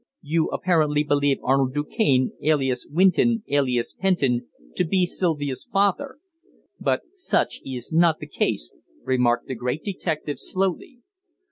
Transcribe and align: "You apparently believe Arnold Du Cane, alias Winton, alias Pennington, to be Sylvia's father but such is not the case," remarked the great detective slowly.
"You 0.23 0.47
apparently 0.47 1.03
believe 1.03 1.37
Arnold 1.43 1.75
Du 1.75 1.83
Cane, 1.85 2.31
alias 2.41 2.87
Winton, 2.89 3.43
alias 3.49 3.93
Pennington, 3.93 4.47
to 4.75 4.83
be 4.83 5.05
Sylvia's 5.05 5.63
father 5.63 6.17
but 6.79 7.01
such 7.13 7.61
is 7.63 7.93
not 7.93 8.17
the 8.19 8.25
case," 8.25 8.73
remarked 9.03 9.45
the 9.47 9.53
great 9.53 9.83
detective 9.83 10.39
slowly. 10.39 11.01